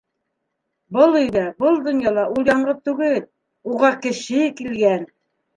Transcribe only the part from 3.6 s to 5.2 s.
уға Кеше килгән.